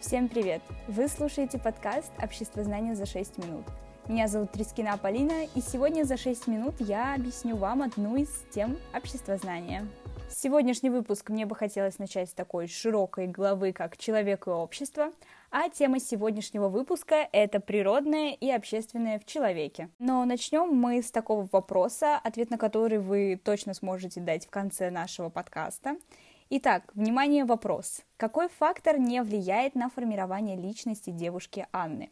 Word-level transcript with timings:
Всем 0.00 0.28
привет! 0.28 0.62
Вы 0.86 1.08
слушаете 1.08 1.58
подкаст 1.58 2.12
«Общество 2.22 2.62
знания 2.62 2.94
за 2.94 3.04
6 3.04 3.38
минут». 3.38 3.64
Меня 4.06 4.28
зовут 4.28 4.52
Трискина 4.52 4.96
Полина, 4.96 5.44
и 5.44 5.60
сегодня 5.60 6.04
за 6.04 6.16
6 6.16 6.46
минут 6.46 6.76
я 6.78 7.16
объясню 7.16 7.56
вам 7.56 7.82
одну 7.82 8.14
из 8.14 8.28
тем 8.54 8.78
общества 8.94 9.36
знания. 9.38 9.88
Сегодняшний 10.30 10.90
выпуск 10.90 11.30
мне 11.30 11.46
бы 11.46 11.56
хотелось 11.56 11.98
начать 11.98 12.30
с 12.30 12.32
такой 12.32 12.68
широкой 12.68 13.26
главы, 13.26 13.72
как 13.72 13.96
«Человек 13.96 14.46
и 14.46 14.50
общество», 14.50 15.10
а 15.50 15.68
тема 15.68 15.98
сегодняшнего 15.98 16.68
выпуска– 16.68 17.28
это 17.32 17.58
природное 17.58 18.34
и 18.34 18.48
общественное 18.50 19.18
в 19.18 19.24
человеке. 19.24 19.88
Но 19.98 20.24
начнем 20.24 20.68
мы 20.68 21.02
с 21.02 21.10
такого 21.10 21.48
вопроса, 21.50 22.20
ответ 22.22 22.50
на 22.50 22.56
который 22.56 22.98
вы 22.98 23.40
точно 23.42 23.74
сможете 23.74 24.20
дать 24.20 24.46
в 24.46 24.50
конце 24.50 24.90
нашего 24.90 25.28
подкаста– 25.28 25.96
Итак, 26.50 26.90
внимание, 26.94 27.44
вопрос. 27.44 28.00
Какой 28.16 28.48
фактор 28.48 28.98
не 28.98 29.22
влияет 29.22 29.74
на 29.74 29.90
формирование 29.90 30.56
личности 30.56 31.10
девушки 31.10 31.66
Анны? 31.72 32.10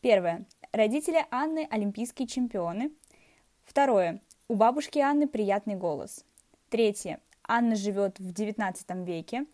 Первое. 0.00 0.46
Родители 0.72 1.24
Анны– 1.30 1.64
олимпийские 1.70 2.26
чемпионы. 2.26 2.90
Второе. 3.62 4.20
У 4.48 4.56
бабушки 4.56 4.98
Анны 4.98 5.28
приятный 5.28 5.76
голос. 5.76 6.24
Третье. 6.70 7.20
Анна 7.44 7.76
живет 7.76 8.18
в 8.18 8.32
XIX 8.32 9.04
веке. 9.04 9.46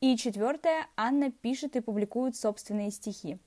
И 0.00 0.16
четвертое. 0.16 0.86
Анна 0.96 1.32
пишет 1.32 1.74
и 1.74 1.80
публикует 1.80 2.36
собственные 2.36 2.92
стихи. 2.92 3.38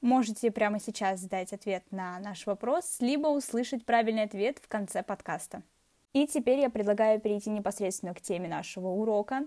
Можете 0.00 0.52
прямо 0.52 0.78
сейчас 0.78 1.22
дать 1.24 1.52
ответ 1.52 1.82
на 1.90 2.20
наш 2.20 2.46
вопрос, 2.46 2.98
либо 3.00 3.26
услышать 3.26 3.84
правильный 3.84 4.22
ответ 4.22 4.60
в 4.62 4.68
конце 4.68 5.02
подкаста. 5.02 5.64
И 6.12 6.26
теперь 6.26 6.60
я 6.60 6.70
предлагаю 6.70 7.20
перейти 7.20 7.50
непосредственно 7.50 8.14
к 8.14 8.20
теме 8.20 8.48
нашего 8.48 8.88
урока. 8.88 9.46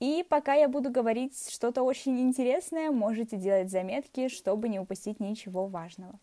И 0.00 0.24
пока 0.28 0.54
я 0.54 0.68
буду 0.68 0.90
говорить 0.90 1.48
что-то 1.50 1.82
очень 1.82 2.20
интересное, 2.20 2.90
можете 2.90 3.36
делать 3.36 3.70
заметки, 3.70 4.28
чтобы 4.28 4.68
не 4.68 4.80
упустить 4.80 5.20
ничего 5.20 5.66
важного. 5.66 6.18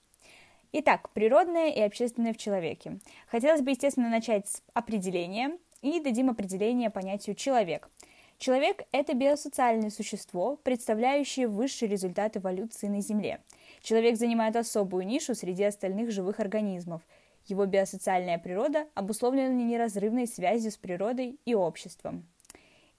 Итак, 0.74 1.10
природное 1.12 1.70
и 1.70 1.82
общественное 1.82 2.34
в 2.34 2.38
человеке. 2.38 3.00
Хотелось 3.28 3.62
бы, 3.62 3.72
естественно, 3.72 4.10
начать 4.10 4.48
с 4.48 4.62
определения 4.74 5.58
и 5.82 6.00
дадим 6.00 6.30
определение 6.30 6.90
понятию 6.90 7.36
«человек». 7.36 7.90
Человек– 8.38 8.84
это 8.92 9.14
биосоциальное 9.14 9.92
существо, 9.92 10.58
представляющее 10.64 11.48
высший 11.48 11.88
результат 11.88 12.38
эволюции 12.38 12.88
на 12.88 13.00
Земле. 13.00 13.42
Человек 13.82 14.18
занимает 14.18 14.56
особую 14.56 15.06
нишу 15.06 15.36
среди 15.36 15.64
остальных 15.64 16.12
живых 16.12 16.40
организмов– 16.40 17.02
его 17.46 17.66
биосоциальная 17.66 18.38
природа 18.38 18.88
обусловлена 18.94 19.50
неразрывной 19.50 20.28
связью 20.28 20.72
с 20.72 20.78
природой 20.78 21.40
и 21.46 21.56
обществом. 21.56 22.28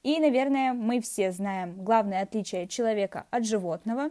И, 0.03 0.19
наверное, 0.19 0.73
мы 0.73 1.01
все 1.01 1.31
знаем 1.31 1.85
главное 1.85 2.23
отличие 2.23 2.67
человека 2.67 3.27
от 3.31 3.47
животного. 3.47 4.11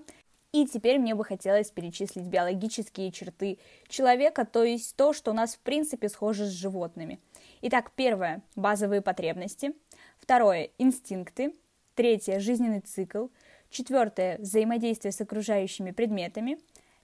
И 0.53 0.65
теперь 0.65 0.99
мне 0.99 1.15
бы 1.15 1.23
хотелось 1.23 1.71
перечислить 1.71 2.25
биологические 2.25 3.11
черты 3.11 3.57
человека, 3.87 4.45
то 4.45 4.63
есть 4.63 4.95
то, 4.97 5.13
что 5.13 5.31
у 5.31 5.33
нас 5.33 5.55
в 5.55 5.59
принципе 5.59 6.09
схоже 6.09 6.45
с 6.45 6.49
животными. 6.49 7.19
Итак, 7.61 7.91
первое– 7.95 8.41
базовые 8.55 9.01
потребности. 9.01 9.73
Второе– 10.19 10.69
инстинкты. 10.77 11.55
Третье– 11.95 12.39
жизненный 12.41 12.81
цикл. 12.81 13.27
Четвертое– 13.69 14.37
взаимодействие 14.39 15.13
с 15.13 15.21
окружающими 15.21 15.91
предметами. 15.91 16.57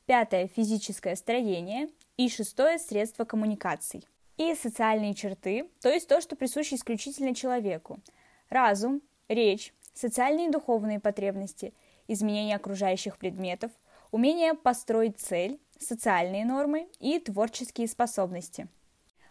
Пятое– 0.05 0.47
физическое 0.55 1.15
строение. 1.15 1.87
И 2.17 2.29
шестое– 2.29 2.77
средство 2.79 3.25
коммуникаций. 3.25 4.03
И 4.37 4.53
социальные 4.55 5.13
черты, 5.13 5.69
то 5.81 5.89
есть 5.89 6.07
то, 6.07 6.19
что 6.19 6.35
присуще 6.35 6.75
исключительно 6.75 7.33
человеку. 7.33 7.99
Разум, 8.49 9.01
речь, 9.27 9.73
социальные 9.93 10.47
и 10.47 10.51
духовные 10.51 10.99
потребности, 10.99 11.73
изменение 12.07 12.55
окружающих 12.55 13.17
предметов, 13.17 13.71
умение 14.11 14.53
построить 14.53 15.19
цель, 15.19 15.59
социальные 15.79 16.45
нормы 16.45 16.87
и 16.99 17.19
творческие 17.19 17.87
способности– 17.87 18.67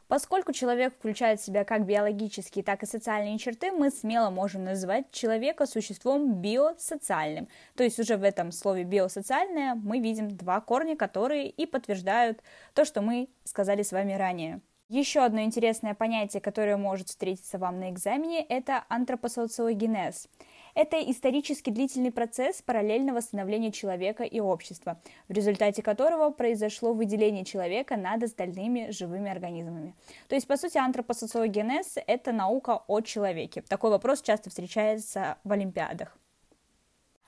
Поскольку 0.08 0.52
человек 0.52 0.94
включает 0.94 1.40
в 1.40 1.44
себя 1.44 1.64
как 1.64 1.84
биологические, 1.84 2.62
так 2.62 2.82
и 2.82 2.86
социальные 2.86 3.38
черты, 3.38 3.72
мы 3.72 3.90
смело 3.90 4.30
можем 4.30 4.64
называть 4.64 5.10
человека 5.10 5.66
существом 5.66 6.40
биосоциальным. 6.40 7.48
То 7.74 7.82
есть 7.82 7.98
уже 7.98 8.16
в 8.16 8.22
этом 8.22 8.52
слове 8.52 8.84
биосоциальное 8.84 9.74
мы 9.74 9.98
видим 9.98 10.36
два 10.36 10.60
корня, 10.60 10.96
которые 10.96 11.48
и 11.48 11.66
подтверждают 11.66 12.40
то, 12.74 12.84
что 12.84 13.02
мы 13.02 13.28
сказали 13.44 13.82
с 13.82 13.90
вами 13.90 14.12
ранее. 14.12 14.60
Еще 14.88 15.24
одно 15.24 15.40
интересное 15.40 15.94
понятие, 15.94 16.40
которое 16.40 16.76
может 16.76 17.08
встретиться 17.08 17.58
вам 17.58 17.80
на 17.80 17.90
экзамене, 17.90 18.44
это 18.44 18.84
антропосоциогенез. 18.88 20.28
Это 20.76 20.98
исторически 21.10 21.70
длительный 21.70 22.12
процесс 22.12 22.60
параллельного 22.60 23.20
становления 23.20 23.72
человека 23.72 24.24
и 24.24 24.40
общества, 24.40 25.00
в 25.26 25.32
результате 25.32 25.82
которого 25.82 26.28
произошло 26.28 26.92
выделение 26.92 27.46
человека 27.46 27.96
над 27.96 28.22
остальными 28.22 28.90
живыми 28.90 29.30
организмами. 29.30 29.94
То 30.28 30.34
есть, 30.34 30.46
по 30.46 30.58
сути, 30.58 30.76
антропосоциогенез– 30.76 31.96
это 32.06 32.30
наука 32.32 32.82
о 32.88 33.00
человеке. 33.00 33.62
Такой 33.62 33.88
вопрос 33.88 34.20
часто 34.20 34.50
встречается 34.50 35.38
в 35.44 35.52
Олимпиадах. 35.52 36.18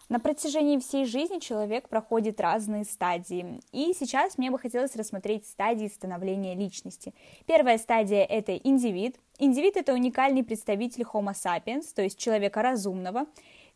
На 0.08 0.18
протяжении 0.18 0.78
всей 0.78 1.04
жизни 1.04 1.38
человек 1.38 1.90
проходит 1.90 2.40
разные 2.40 2.84
стадии. 2.84 3.60
И 3.72 3.92
сейчас 3.92 4.38
мне 4.38 4.50
бы 4.50 4.58
хотелось 4.58 4.96
рассмотреть 4.96 5.46
стадии 5.46 5.86
становления 5.86 6.54
личности. 6.54 7.12
Первая 7.46 7.76
стадия– 7.76 8.24
это 8.28 8.56
индивид. 8.56 9.16
Индивид– 9.38 9.76
это 9.76 9.92
уникальный 9.92 10.42
представитель 10.42 11.02
Homo 11.02 11.34
sapiens, 11.34 11.92
то 11.94 12.00
есть 12.00 12.18
человека 12.18 12.62
разумного. 12.62 13.26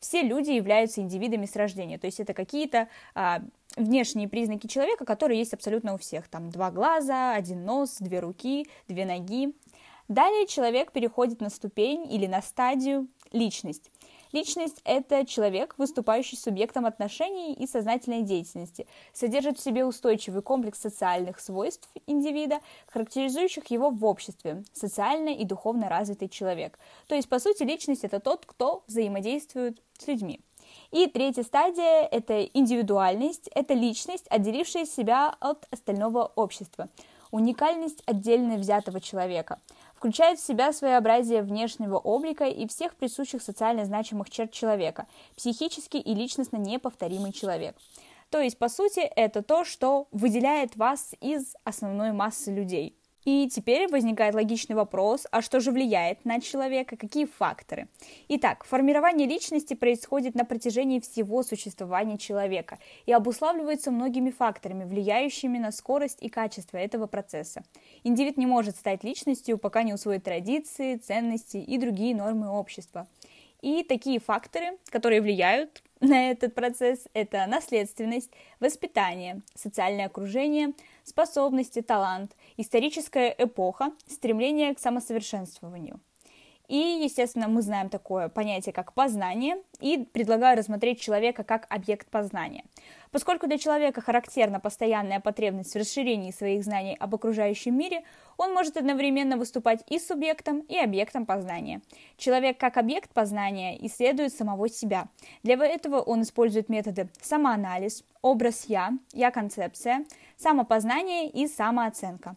Все 0.01 0.23
люди 0.23 0.51
являются 0.51 1.03
индивидами 1.03 1.45
с 1.45 1.55
рождения, 1.55 1.99
то 1.99 2.07
есть 2.07 2.19
это 2.19 2.33
какие-то 2.33 2.89
а, 3.15 3.43
внешние 3.77 4.27
признаки 4.27 4.67
человека, 4.67 5.05
которые 5.05 5.39
есть 5.39 5.53
абсолютно 5.53 5.95
у 5.95 5.99
всех. 5.99 6.29
Там 6.29 6.51
два 6.51 6.71
глаза, 6.71 7.35
один 7.35 7.65
нос, 7.65 7.99
две 8.01 8.21
руки, 8.21 8.67
две 8.89 9.05
ноги. 9.05 9.55
Далее 10.09 10.47
человек 10.47 10.93
переходит 10.93 11.41
на 11.41 11.51
ступень 11.51 12.11
или 12.13 12.27
на 12.27 12.43
стадию 12.43 13.07
личность. 13.33 13.91
Личность– 14.33 14.81
это 14.85 15.27
человек, 15.27 15.75
выступающий 15.77 16.39
субъектом 16.39 16.87
отношений 16.87 17.53
и 17.53 17.67
сознательной 17.67 18.23
деятельности, 18.23 18.87
содержит 19.13 19.59
в 19.59 19.63
себе 19.63 19.85
устойчивый 19.85 20.41
комплекс 20.41 20.81
социальных 20.81 21.39
свойств 21.39 21.87
индивида, 22.07 22.61
характеризующих 22.87 23.67
его 23.67 23.91
в 23.91 24.03
обществе, 24.07 24.65
социально 24.73 25.29
и 25.29 25.45
духовно 25.45 25.91
развитый 25.91 26.31
человек. 26.31 26.79
То 27.09 27.15
есть, 27.15 27.29
по 27.29 27.39
сути, 27.39 27.63
личность– 27.63 28.03
это 28.05 28.21
тот, 28.21 28.47
кто 28.47 28.85
взаимодействует 28.87 29.83
с 29.99 30.07
людьми. 30.07 30.41
И 30.93 31.07
третья 31.09 31.43
стадия– 31.43 32.09
это 32.11 32.43
индивидуальность, 32.43 33.49
это 33.55 33.75
личность, 33.75 34.27
отделившая 34.31 34.87
себя 34.87 35.37
от 35.41 35.67
остального 35.71 36.33
общества, 36.37 36.89
уникальность 37.31 38.03
отдельно 38.07 38.57
взятого 38.57 38.99
человека– 38.99 39.61
включает 40.03 40.41
в 40.41 40.45
себя 40.45 40.73
своеобразие 40.73 41.43
внешнего 41.43 41.97
облика 41.97 42.47
и 42.47 42.67
всех 42.67 42.97
присущих 42.97 43.41
социально 43.41 43.85
значимых 43.85 44.31
черт 44.31 44.51
человека, 44.51 45.07
психически 45.37 45.97
и 45.97 46.13
личностно 46.13 46.57
неповторимый 46.57 47.31
человек. 47.31 47.77
То 48.29 48.41
есть, 48.41 48.59
по 48.59 48.69
сути, 48.69 48.99
это 48.99 49.43
то, 49.45 49.65
что 49.65 50.09
выделяет 50.11 50.75
вас 50.75 51.15
из 51.21 51.55
основной 51.63 52.11
массы 52.11 52.53
людей– 52.53 52.99
и 53.25 53.49
теперь 53.49 53.89
возникает 53.89 54.35
логичный 54.35 54.75
вопрос, 54.75 55.27
а 55.31 55.43
что 55.43 55.61
же 55.61 55.71
влияет 55.71 56.25
на 56.25 56.41
человека, 56.41 56.97
какие 56.97 57.27
факторы? 57.27 57.89
Итак, 58.29 58.65
формирование 58.65 59.29
личности 59.29 59.75
происходит 59.75 60.35
на 60.35 60.45
протяжении 60.45 60.99
всего 60.99 61.43
существования 61.43 62.19
человека 62.19 62.79
и 63.07 63.13
обуславливается 63.13 63.91
многими 63.91 64.31
факторами, 64.31 64.85
влияющими 64.85 65.59
на 65.59 65.71
скорость 65.71 66.19
и 66.21 66.29
качество 66.29 66.77
этого 66.77 67.07
процесса. 67.07 67.63
Индивид 68.03 68.37
не 68.37 68.47
может 68.47 68.77
стать 68.77 69.05
личностью, 69.05 69.57
пока 69.57 69.85
не 69.85 69.95
усвоит 69.95 70.25
традиции, 70.25 70.97
ценности 70.97 71.59
и 71.59 71.79
другие 71.79 72.17
нормы 72.17 72.51
общества. 72.51 73.07
И 73.61 73.85
такие 73.85 74.19
факторы, 74.19 74.77
которые 74.91 75.21
влияют 75.21 75.85
на 76.01 76.33
этот 76.33 76.53
процесс, 76.53 77.07
это 77.15 77.47
наследственность, 77.47 78.33
воспитание, 78.59 79.41
социальное 79.55 80.07
окружение, 80.07 80.73
способности, 81.05 81.81
талант, 81.81 82.33
историческая 82.57 83.35
эпоха, 83.39 83.93
стремление 84.07 84.75
к 84.75 84.79
самосовершенствованию– 84.79 86.01
и, 86.73 87.05
естественно, 87.05 87.49
мы 87.49 87.61
знаем 87.61 87.91
такое 87.91 88.31
понятие, 88.31 88.73
как 88.73 88.95
познание, 88.95 89.57
и 89.79 89.99
предлагаю 89.99 90.57
рассмотреть 90.57 91.03
человека 91.03 91.45
как 91.45 91.67
объект 91.69 92.09
познания. 92.09 92.65
Поскольку 93.11 93.47
для 93.47 93.59
человека 93.59 94.01
характерна 94.01 94.59
постоянная 94.59 95.21
потребность 95.21 95.75
в 95.75 95.79
расширении 95.79 96.31
своих 96.31 96.65
знаний 96.65 96.97
об 96.99 97.15
окружающем 97.15 97.77
мире, 97.77 98.05
он 98.39 98.55
может 98.55 98.79
одновременно 98.79 99.37
выступать 99.37 99.85
и 99.91 99.99
субъектом, 99.99 100.61
и 100.61 100.79
объектом 100.79 101.27
познания. 101.27 101.83
Человек 102.17 102.57
как 102.57 102.79
объект 102.79 103.13
познания 103.13 103.77
исследует 103.87 104.33
самого 104.33 104.71
себя. 104.71 105.09
Для 105.43 105.63
этого 105.63 106.01
он 106.01 106.23
использует 106.23 106.71
методы 106.71 107.11
самоанализ, 107.21 108.03
образ 108.23 108.65
«я», 108.69 108.93
«я-концепция», 109.13 110.07
самопознание 110.39 111.29
и 111.29 111.47
самооценка. 111.47 112.37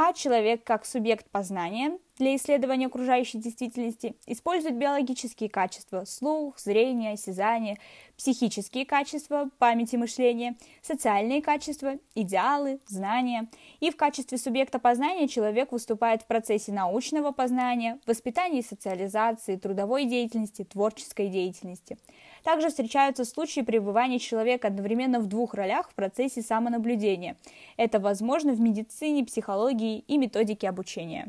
А 0.00 0.12
человек 0.12 0.62
как 0.62 0.86
субъект 0.86 1.28
познания 1.28 1.98
для 2.18 2.36
исследования 2.36 2.86
окружающей 2.86 3.38
действительности 3.38 4.14
используют 4.26 4.76
биологические 4.76 5.50
качества– 5.50 6.04
слух, 6.06 6.56
зрение, 6.60 7.14
осязание, 7.14 7.78
психические 8.16 8.86
качества– 8.86 9.50
память 9.58 9.92
и 9.94 9.96
мышление, 9.96 10.54
социальные 10.82 11.42
качества– 11.42 11.98
идеалы, 12.14 12.78
знания. 12.86 13.48
И 13.80 13.90
в 13.90 13.96
качестве 13.96 14.38
субъекта 14.38 14.78
познания 14.78 15.26
человек 15.26 15.72
выступает 15.72 16.22
в 16.22 16.26
процессе 16.26 16.70
научного 16.70 17.32
познания, 17.32 17.98
воспитания 18.06 18.60
и 18.60 18.64
социализации, 18.64 19.56
трудовой 19.56 20.04
деятельности, 20.04 20.62
творческой 20.62 21.26
деятельности. 21.26 21.98
Также 22.44 22.68
встречаются 22.68 23.24
случаи 23.24 23.60
пребывания 23.60 24.18
человека 24.18 24.68
одновременно 24.68 25.20
в 25.20 25.26
двух 25.26 25.54
ролях 25.54 25.90
в 25.90 25.94
процессе 25.94 26.42
самонаблюдения. 26.42 27.36
Это 27.76 28.00
возможно 28.00 28.52
в 28.52 28.60
медицине, 28.60 29.24
психологии 29.24 29.98
и 30.00 30.18
методике 30.18 30.68
обучения. 30.68 31.28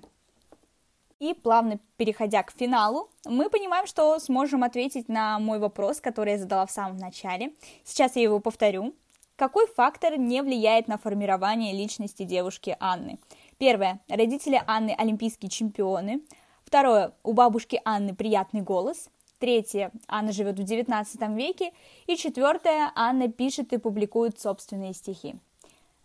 И 1.19 1.33
плавно 1.33 1.79
переходя 1.97 2.43
к 2.43 2.51
финалу, 2.51 3.09
мы 3.25 3.49
понимаем, 3.49 3.85
что 3.87 4.17
сможем 4.19 4.63
ответить 4.63 5.09
на 5.09 5.37
мой 5.39 5.59
вопрос, 5.59 5.99
который 5.99 6.33
я 6.33 6.39
задала 6.39 6.65
в 6.65 6.71
самом 6.71 6.95
начале. 6.95 7.53
Сейчас 7.83 8.15
я 8.15 8.23
его 8.23 8.39
повторю. 8.39 8.93
Какой 9.35 9.67
фактор 9.67 10.17
не 10.17 10.41
влияет 10.41 10.87
на 10.87 10.97
формирование 10.97 11.73
личности 11.73 12.23
девушки 12.23 12.75
Анны? 12.79 13.19
Первое. 13.57 13.99
Родители 14.07 14.61
Анны– 14.65 14.95
олимпийские 14.97 15.49
чемпионы. 15.49 16.21
Второе. 16.63 17.13
У 17.23 17.33
бабушки 17.33 17.81
Анны 17.83 18.15
приятный 18.15 18.61
голос. 18.61 19.09
Третье. 19.39 19.91
Анна 20.07 20.33
живет 20.33 20.59
в 20.59 20.63
XIX 20.63 21.35
веке. 21.35 21.71
И 22.07 22.17
четвертое. 22.17 22.91
Анна 22.93 23.29
пишет 23.29 23.71
и 23.71 23.77
публикует 23.77 24.39
собственные 24.39 24.93
стихи. 24.93 25.35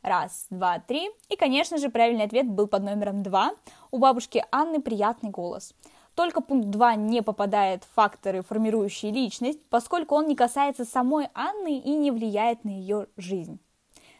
Раз, 0.03 0.47
два, 0.51 0.79
три. 0.79 1.11
И, 1.29 1.37
конечно 1.37 1.79
же, 1.79 1.91
правильный 1.91 2.25
ответ 2.25 2.49
был 2.49 2.69
под 2.69 2.85
номером 2.85 3.23
два. 3.23 3.53
У 3.91 3.99
бабушки 3.99 4.45
Анны 4.53 4.81
приятный 4.81 5.31
голос. 5.31 5.75
Только 6.15 6.41
пункт 6.41 6.69
2 6.69 6.95
не 6.95 7.23
попадает 7.23 7.83
в 7.83 7.93
факторы, 7.95 8.43
формирующие 8.43 9.11
личность, 9.11 9.59
поскольку 9.69 10.15
он 10.15 10.29
не 10.29 10.37
касается 10.37 10.85
самой 10.85 11.29
Анны 11.35 11.79
и 11.79 11.91
не 11.91 12.13
влияет 12.13 12.65
на 12.65 12.69
ее 12.69 13.09
жизнь. 13.17 13.59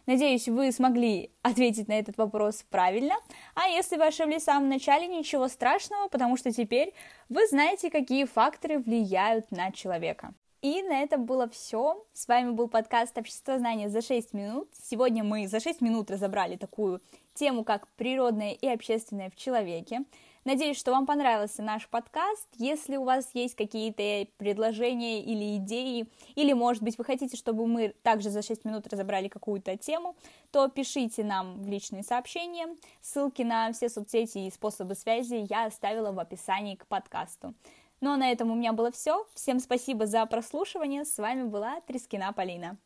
Надеюсь, 0.05 0.47
вы 0.47 0.71
смогли 0.71 1.31
ответить 1.41 1.87
на 1.87 1.93
этот 1.93 2.17
вопрос 2.17 2.63
правильно. 2.69 3.15
А 3.55 3.67
если 3.67 3.97
вы 3.97 4.05
ошиблись 4.05 4.43
в 4.43 4.45
самом 4.45 4.69
начале, 4.69 5.07
ничего 5.07 5.47
страшного, 5.47 6.09
потому 6.09 6.37
что 6.37 6.51
теперь 6.51 6.93
вы 7.27 7.47
знаете, 7.47 7.89
какие 7.89 8.25
факторы 8.25 8.77
влияют 8.77 9.49
на 9.49 9.71
человека. 9.71 10.33
И 10.61 10.81
на 10.83 11.01
этом 11.01 11.25
было 11.25 11.49
все. 11.49 12.05
С 12.13 12.27
вами 12.27 12.51
был 12.51 12.67
подкаст 12.67 13.17
«Общество 13.17 13.57
знания 13.57 13.89
за 13.89 14.01
6 14.01 14.33
минут». 14.33 14.69
Сегодня 14.73 15.23
мы 15.23 15.47
за 15.47 15.59
6 15.59 15.81
минут 15.81 16.11
разобрали 16.11 16.55
такую 16.55 17.01
тему, 17.33 17.63
как 17.63 17.87
природное 17.89 18.51
и 18.51 18.67
общественное 18.67 19.29
в 19.29 19.35
человеке. 19.35 20.05
Надеюсь, 20.45 20.77
что 20.77 20.91
вам 20.91 21.07
понравился 21.07 21.63
наш 21.63 21.89
подкаст. 21.89 22.47
Если 22.57 22.97
у 22.97 23.03
вас 23.03 23.27
есть 23.33 23.55
какие-то 23.55 24.31
предложения 24.37 25.23
или 25.23 25.57
идеи, 25.57 26.07
или, 26.35 26.53
может 26.53 26.83
быть, 26.83 26.99
вы 26.99 27.03
хотите, 27.03 27.35
чтобы 27.35 27.65
мы 27.65 27.95
также 28.03 28.29
за 28.29 28.43
6 28.43 28.63
минут 28.63 28.85
разобрали 28.85 29.27
какую-то 29.27 29.75
тему, 29.75 30.15
то 30.51 30.67
пишите 30.67 31.23
нам 31.23 31.63
в 31.63 31.67
личные 31.67 32.03
сообщения. 32.03 32.67
Ссылки 33.01 33.41
на 33.41 33.73
все 33.73 33.89
соцсети 33.89 34.45
и 34.45 34.51
способы 34.51 34.93
связи 34.93 35.47
я 35.49 35.65
оставила 35.65 36.11
в 36.11 36.19
описании 36.19 36.75
к 36.75 36.85
подкасту. 36.85 37.55
Ну 37.99 38.11
а 38.11 38.17
на 38.17 38.31
этом 38.31 38.51
у 38.51 38.55
меня 38.55 38.71
было 38.71 38.91
все. 38.91 39.25
Всем 39.33 39.59
спасибо 39.59 40.05
за 40.05 40.23
прослушивание. 40.27 41.05
С 41.05 41.17
вами 41.17 41.41
была 41.41 41.81
Трескина 41.87 42.31
Полина. 42.33 42.77